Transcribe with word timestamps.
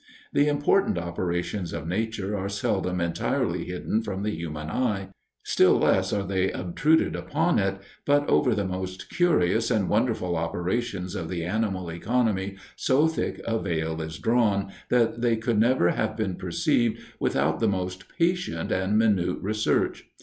The 0.33 0.47
important 0.47 0.97
operations 0.97 1.73
of 1.73 1.87
nature 1.87 2.35
are 2.35 2.49
seldom 2.49 2.99
entirely 2.99 3.65
hidden 3.65 4.01
from 4.01 4.23
the 4.23 4.31
human 4.35 4.67
eye; 4.67 5.09
still 5.43 5.77
less 5.77 6.11
are 6.11 6.23
they 6.25 6.49
obtruded 6.51 7.15
upon 7.15 7.59
it, 7.59 7.77
but 8.03 8.27
over 8.27 8.55
the 8.55 8.65
most 8.65 9.11
curious 9.11 9.69
and 9.69 9.87
wonderful 9.89 10.35
operations 10.35 11.13
of 11.13 11.29
the 11.29 11.43
animal 11.45 11.91
economy 11.91 12.57
so 12.75 13.07
thick 13.07 13.41
a 13.45 13.59
veil 13.59 14.01
is 14.01 14.17
drawn, 14.17 14.71
that 14.89 15.21
they 15.21 15.35
never 15.53 15.89
could 15.89 15.95
have 15.95 16.17
been 16.17 16.33
perceived 16.33 16.99
without 17.19 17.59
the 17.59 17.67
most 17.67 18.05
patient 18.17 18.71
and 18.71 18.97
minute 18.97 19.37
research. 19.39 20.07